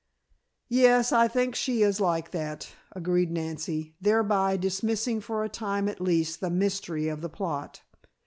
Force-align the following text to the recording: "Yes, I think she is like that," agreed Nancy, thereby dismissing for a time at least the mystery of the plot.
"Yes, 0.71 1.11
I 1.11 1.27
think 1.27 1.53
she 1.53 1.83
is 1.83 2.01
like 2.01 2.31
that," 2.31 2.71
agreed 2.91 3.29
Nancy, 3.29 3.93
thereby 4.01 4.57
dismissing 4.57 5.21
for 5.21 5.43
a 5.43 5.47
time 5.47 5.87
at 5.87 6.01
least 6.01 6.41
the 6.41 6.49
mystery 6.49 7.07
of 7.07 7.21
the 7.21 7.29
plot. 7.29 7.83